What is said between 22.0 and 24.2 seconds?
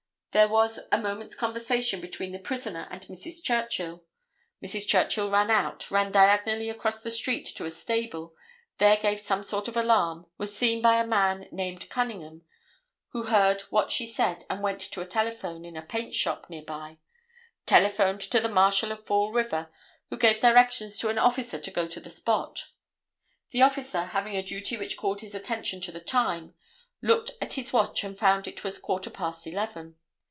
spot. The officer,